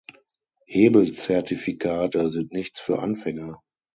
[0.65, 3.61] Hebelzertifikate sind nichts für Anfänger.